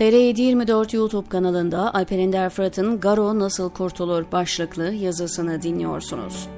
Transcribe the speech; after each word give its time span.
TR724 0.00 0.96
YouTube 0.96 1.28
kanalında 1.28 1.94
Alper 1.94 2.18
Ender 2.18 2.50
Fırat'ın 2.50 3.00
Garo 3.00 3.38
Nasıl 3.38 3.70
Kurtulur 3.70 4.32
başlıklı 4.32 4.92
yazısını 4.92 5.62
dinliyorsunuz. 5.62 6.48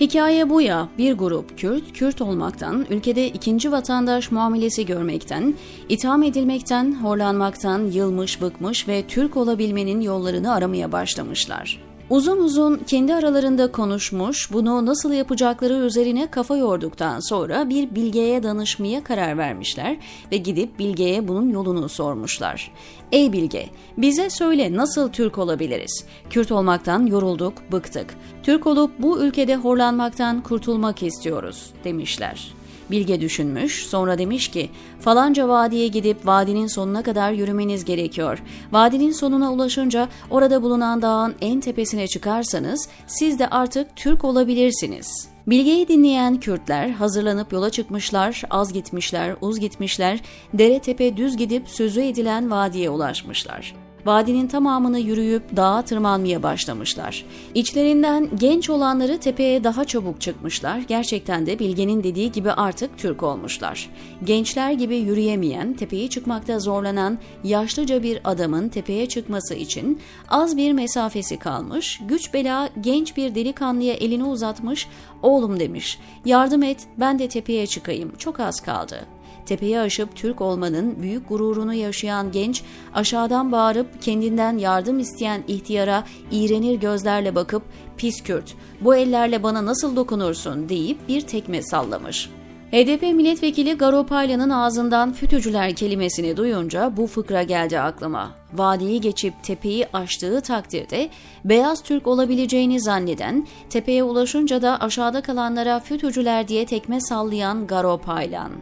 Hikaye 0.00 0.50
bu 0.50 0.60
ya, 0.60 0.88
bir 0.98 1.12
grup 1.12 1.58
Kürt, 1.58 1.92
Kürt 1.92 2.20
olmaktan, 2.20 2.86
ülkede 2.90 3.28
ikinci 3.28 3.72
vatandaş 3.72 4.30
muamelesi 4.30 4.86
görmekten, 4.86 5.54
itham 5.88 6.22
edilmekten, 6.22 7.02
horlanmaktan 7.02 7.86
yılmış 7.86 8.42
bıkmış 8.42 8.88
ve 8.88 9.06
Türk 9.06 9.36
olabilmenin 9.36 10.00
yollarını 10.00 10.52
aramaya 10.52 10.92
başlamışlar. 10.92 11.89
Uzun 12.10 12.38
uzun 12.40 12.76
kendi 12.86 13.14
aralarında 13.14 13.72
konuşmuş, 13.72 14.52
bunu 14.52 14.86
nasıl 14.86 15.12
yapacakları 15.12 15.74
üzerine 15.74 16.30
kafa 16.30 16.56
yorduktan 16.56 17.20
sonra 17.20 17.68
bir 17.68 17.94
bilgeye 17.94 18.42
danışmaya 18.42 19.04
karar 19.04 19.38
vermişler 19.38 19.96
ve 20.32 20.36
gidip 20.36 20.78
bilgeye 20.78 21.28
bunun 21.28 21.50
yolunu 21.50 21.88
sormuşlar. 21.88 22.72
Ey 23.12 23.32
bilge, 23.32 23.66
bize 23.96 24.30
söyle 24.30 24.76
nasıl 24.76 25.12
Türk 25.12 25.38
olabiliriz? 25.38 26.04
Kürt 26.30 26.52
olmaktan 26.52 27.06
yorulduk, 27.06 27.54
bıktık. 27.72 28.14
Türk 28.42 28.66
olup 28.66 28.90
bu 28.98 29.20
ülkede 29.24 29.56
horlanmaktan 29.56 30.40
kurtulmak 30.40 31.02
istiyoruz 31.02 31.70
demişler. 31.84 32.59
Bilge 32.90 33.20
düşünmüş, 33.20 33.86
sonra 33.86 34.18
demiş 34.18 34.48
ki, 34.48 34.70
falanca 35.00 35.48
vadiye 35.48 35.88
gidip 35.88 36.26
vadinin 36.26 36.66
sonuna 36.66 37.02
kadar 37.02 37.32
yürümeniz 37.32 37.84
gerekiyor. 37.84 38.42
Vadinin 38.72 39.12
sonuna 39.12 39.52
ulaşınca 39.52 40.08
orada 40.30 40.62
bulunan 40.62 41.02
dağın 41.02 41.34
en 41.40 41.60
tepesine 41.60 42.08
çıkarsanız 42.08 42.88
siz 43.06 43.38
de 43.38 43.48
artık 43.48 43.96
Türk 43.96 44.24
olabilirsiniz. 44.24 45.28
Bilgeyi 45.46 45.88
dinleyen 45.88 46.40
Kürtler 46.40 46.90
hazırlanıp 46.90 47.52
yola 47.52 47.70
çıkmışlar, 47.70 48.42
az 48.50 48.72
gitmişler, 48.72 49.36
uz 49.40 49.60
gitmişler, 49.60 50.20
dere 50.54 50.78
tepe 50.78 51.16
düz 51.16 51.36
gidip 51.36 51.68
sözü 51.68 52.00
edilen 52.00 52.50
vadiye 52.50 52.90
ulaşmışlar 52.90 53.74
vadinin 54.06 54.46
tamamını 54.46 54.98
yürüyüp 54.98 55.56
dağa 55.56 55.82
tırmanmaya 55.82 56.42
başlamışlar. 56.42 57.24
İçlerinden 57.54 58.28
genç 58.40 58.70
olanları 58.70 59.18
tepeye 59.18 59.64
daha 59.64 59.84
çabuk 59.84 60.20
çıkmışlar. 60.20 60.78
Gerçekten 60.78 61.46
de 61.46 61.58
Bilge'nin 61.58 62.02
dediği 62.04 62.32
gibi 62.32 62.52
artık 62.52 62.98
Türk 62.98 63.22
olmuşlar. 63.22 63.90
Gençler 64.24 64.72
gibi 64.72 64.96
yürüyemeyen, 64.96 65.74
tepeyi 65.74 66.10
çıkmakta 66.10 66.58
zorlanan 66.58 67.18
yaşlıca 67.44 68.02
bir 68.02 68.20
adamın 68.24 68.68
tepeye 68.68 69.06
çıkması 69.06 69.54
için 69.54 70.00
az 70.28 70.56
bir 70.56 70.72
mesafesi 70.72 71.38
kalmış. 71.38 72.00
Güç 72.08 72.34
bela 72.34 72.68
genç 72.80 73.16
bir 73.16 73.34
delikanlıya 73.34 73.94
elini 73.94 74.24
uzatmış, 74.24 74.88
"Oğlum" 75.22 75.60
demiş. 75.60 75.98
"Yardım 76.24 76.62
et, 76.62 76.78
ben 77.00 77.18
de 77.18 77.28
tepeye 77.28 77.66
çıkayım. 77.66 78.12
Çok 78.18 78.40
az 78.40 78.60
kaldı." 78.60 79.19
Tepeyi 79.46 79.80
aşıp 79.80 80.16
Türk 80.16 80.40
olmanın 80.40 81.02
büyük 81.02 81.28
gururunu 81.28 81.74
yaşayan 81.74 82.32
genç 82.32 82.62
aşağıdan 82.94 83.52
bağırıp 83.52 84.02
kendinden 84.02 84.58
yardım 84.58 84.98
isteyen 84.98 85.42
ihtiyara 85.48 86.04
iğrenir 86.30 86.74
gözlerle 86.74 87.34
bakıp 87.34 87.62
pis 87.96 88.22
Kürt 88.22 88.54
bu 88.80 88.94
ellerle 88.94 89.42
bana 89.42 89.66
nasıl 89.66 89.96
dokunursun 89.96 90.68
deyip 90.68 91.08
bir 91.08 91.20
tekme 91.20 91.62
sallamış. 91.62 92.30
HDP 92.70 93.02
milletvekili 93.02 93.74
Garo 93.74 94.06
Paylan'ın 94.06 94.50
ağzından 94.50 95.12
fütücüler 95.12 95.74
kelimesini 95.74 96.36
duyunca 96.36 96.96
bu 96.96 97.06
fıkra 97.06 97.42
geldi 97.42 97.80
aklıma. 97.80 98.39
Vadiyi 98.52 99.00
geçip 99.00 99.42
tepeyi 99.42 99.86
aştığı 99.92 100.40
takdirde 100.40 101.08
beyaz 101.44 101.82
Türk 101.82 102.06
olabileceğini 102.06 102.80
zanneden, 102.80 103.46
tepeye 103.70 104.02
ulaşınca 104.02 104.62
da 104.62 104.80
aşağıda 104.80 105.20
kalanlara 105.20 105.80
fütücüler 105.80 106.48
diye 106.48 106.66
tekme 106.66 107.00
sallayan 107.00 107.66
Garo 107.66 107.98
Paylan. 107.98 108.52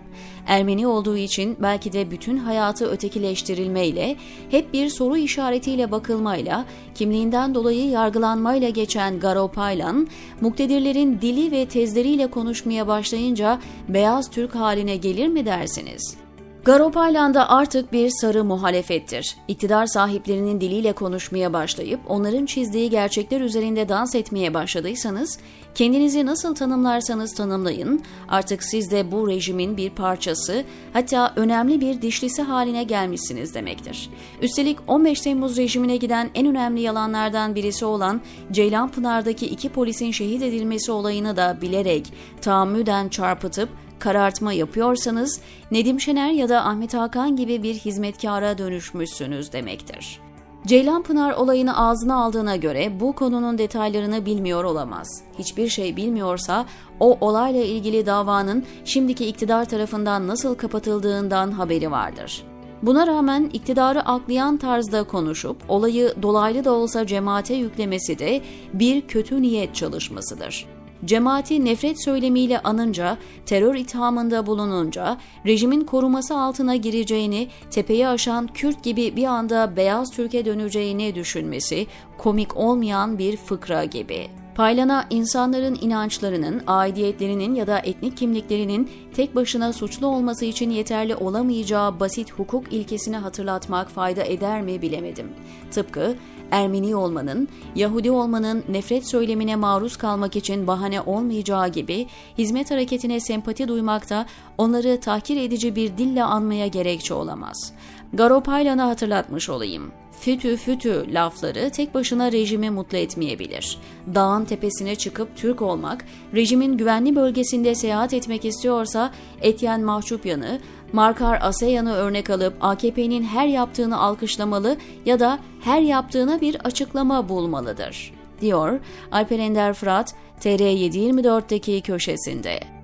Ermeni 0.47 0.86
olduğu 0.86 1.16
için 1.16 1.56
belki 1.62 1.92
de 1.92 2.11
bütün 2.11 2.36
hayatı 2.36 2.91
ötekileştirilmeyle, 2.91 4.16
hep 4.50 4.72
bir 4.72 4.89
soru 4.89 5.16
işaretiyle 5.16 5.91
bakılmayla, 5.91 6.65
kimliğinden 6.94 7.54
dolayı 7.54 7.91
yargılanmayla 7.91 8.69
geçen 8.69 9.21
Garo 9.21 9.48
Paylan, 9.48 10.09
muktedirlerin 10.41 11.21
dili 11.21 11.50
ve 11.50 11.66
tezleriyle 11.66 12.27
konuşmaya 12.27 12.87
başlayınca 12.87 13.59
beyaz 13.88 14.31
Türk 14.31 14.54
haline 14.54 14.97
gelir 14.97 15.28
mi 15.28 15.47
dersiniz?'' 15.47 16.28
Garopaylan'da 16.64 17.48
artık 17.50 17.92
bir 17.92 18.10
sarı 18.20 18.44
muhalefettir. 18.44 19.36
İktidar 19.48 19.86
sahiplerinin 19.86 20.60
diliyle 20.60 20.92
konuşmaya 20.92 21.52
başlayıp 21.52 22.00
onların 22.08 22.46
çizdiği 22.46 22.91
gerçekler 22.91 23.41
üzerinde 23.41 23.88
dans 23.88 24.14
etmeye 24.14 24.54
başladıysanız, 24.54 25.38
kendinizi 25.74 26.26
nasıl 26.26 26.54
tanımlarsanız 26.54 27.34
tanımlayın, 27.34 28.02
artık 28.28 28.64
siz 28.64 28.91
de 28.91 29.12
bu 29.12 29.28
rejimin 29.28 29.76
bir 29.76 29.91
parçası, 29.91 30.64
hatta 30.92 31.32
önemli 31.36 31.80
bir 31.80 32.02
dişlisi 32.02 32.42
haline 32.42 32.84
gelmişsiniz 32.84 33.54
demektir. 33.54 34.10
Üstelik 34.42 34.78
15 34.86 35.20
Temmuz 35.20 35.56
rejimine 35.56 35.97
giden 35.97 36.30
en 36.34 36.47
önemli 36.47 36.80
yalanlardan 36.80 37.54
birisi 37.54 37.84
olan 37.84 38.20
Ceylanpınar'daki 38.52 39.47
iki 39.47 39.68
polisin 39.68 40.10
şehit 40.10 40.42
edilmesi 40.42 40.92
olayını 40.92 41.36
da 41.36 41.58
bilerek, 41.62 42.12
tahammüden 42.41 43.08
çarpıtıp 43.08 43.68
karartma 44.00 44.53
yapıyorsanız 44.53 45.41
Nedim 45.70 46.00
Şener 46.00 46.31
ya 46.31 46.48
da 46.48 46.64
Ahmet 46.64 46.94
Hakan 46.94 47.36
gibi 47.36 47.62
bir 47.62 47.75
hizmetkara 47.75 48.59
dönüşmüşsünüz 48.59 49.53
demektir. 49.53 50.20
Ceylan 50.66 51.03
Pınar 51.03 51.32
olayını 51.32 51.78
ağzına 51.78 52.22
aldığına 52.22 52.56
göre 52.56 53.00
bu 53.00 53.12
konunun 53.12 53.59
detaylarını 53.59 54.26
bilmiyor 54.26 54.64
olamaz. 54.64 55.22
Hiçbir 55.38 55.69
şey 55.69 55.97
bilmiyorsa 55.97 56.66
o 57.00 57.19
olayla 57.20 57.64
ilgili 57.64 58.06
davanın 58.06 58.64
şimdiki 58.84 59.26
iktidar 59.26 59.64
tarafından 59.64 60.28
nasıl 60.28 60.54
kapatıldığından 60.54 61.50
haberi 61.50 61.91
vardır. 61.91 62.42
Buna 62.82 63.06
rağmen 63.06 63.50
iktidarı 63.53 64.03
aklayan 64.03 64.56
tarzda 64.56 65.03
konuşup 65.03 65.56
olayı 65.69 66.15
dolaylı 66.22 66.65
da 66.65 66.72
olsa 66.72 67.06
cemaate 67.06 67.54
yüklemesi 67.54 68.19
de 68.19 68.41
bir 68.72 69.00
kötü 69.00 69.42
niyet 69.42 69.75
çalışmasıdır 69.75 70.78
cemaati 71.04 71.64
nefret 71.64 72.04
söylemiyle 72.04 72.60
anınca, 72.60 73.19
terör 73.47 73.75
ithamında 73.75 74.47
bulununca, 74.47 75.16
rejimin 75.47 75.84
koruması 75.84 76.38
altına 76.38 76.76
gireceğini, 76.76 77.48
tepeyi 77.70 78.09
aşan 78.09 78.47
Kürt 78.47 78.84
gibi 78.84 79.16
bir 79.16 79.25
anda 79.25 79.76
beyaz 79.76 80.10
Türk'e 80.10 80.44
döneceğini 80.44 81.14
düşünmesi 81.14 81.86
komik 82.19 82.56
olmayan 82.56 83.19
bir 83.19 83.36
fıkra 83.36 83.84
gibi. 83.84 84.38
Paylana 84.58 85.06
insanların 85.10 85.78
inançlarının, 85.80 86.62
aidiyetlerinin 86.66 87.54
ya 87.54 87.66
da 87.66 87.78
etnik 87.78 88.16
kimliklerinin 88.16 88.91
tek 89.14 89.36
başına 89.36 89.72
suçlu 89.72 90.06
olması 90.06 90.44
için 90.44 90.70
yeterli 90.70 91.16
olamayacağı 91.16 92.00
basit 92.00 92.32
hukuk 92.32 92.72
ilkesini 92.72 93.16
hatırlatmak 93.16 93.91
fayda 93.91 94.24
eder 94.24 94.62
mi 94.62 94.82
bilemedim. 94.82 95.28
Tıpkı 95.70 96.14
Ermeni 96.50 96.97
olmanın, 96.97 97.48
Yahudi 97.74 98.10
olmanın 98.10 98.64
nefret 98.68 99.08
söylemine 99.08 99.56
maruz 99.56 99.97
kalmak 99.97 100.36
için 100.36 100.66
bahane 100.66 101.00
olmayacağı 101.00 101.68
gibi 101.68 102.06
hizmet 102.38 102.70
hareketine 102.70 103.20
sempati 103.20 103.68
duymakta 103.68 104.26
onları 104.58 105.00
tahkir 105.00 105.36
edici 105.36 105.76
bir 105.76 105.98
dille 105.98 106.22
anmaya 106.24 106.66
gerekçe 106.66 107.14
olamaz. 107.14 107.72
Garopaylan'a 108.12 108.88
hatırlatmış 108.88 109.48
olayım. 109.48 109.92
Fütü 110.20 110.56
fütü 110.56 111.14
lafları 111.14 111.70
tek 111.70 111.94
başına 111.94 112.32
rejimi 112.32 112.70
mutlu 112.70 112.98
etmeyebilir. 112.98 113.78
Dağın 114.14 114.44
tepesine 114.44 114.94
çıkıp 114.94 115.36
Türk 115.36 115.62
olmak, 115.62 116.04
rejimin 116.34 116.76
güvenli 116.76 117.16
bölgesinde 117.16 117.74
seyahat 117.74 118.14
etmek 118.14 118.44
istiyorsa 118.44 119.12
Etyen 119.42 119.80
Mahçupyan'ı, 119.80 120.60
Markar 120.92 121.38
Aseyan'ı 121.42 121.92
örnek 121.92 122.30
alıp 122.30 122.54
AKP'nin 122.60 123.22
her 123.22 123.46
yaptığını 123.46 124.00
alkışlamalı 124.00 124.76
ya 125.06 125.20
da 125.20 125.38
her 125.60 125.80
yaptığına 125.80 126.40
bir 126.40 126.54
açıklama 126.64 127.28
bulmalıdır, 127.28 128.12
diyor 128.40 128.80
Alper 129.12 129.38
Ender 129.38 129.74
Fırat 129.74 130.14
TR724'deki 130.40 131.80
köşesinde. 131.80 132.78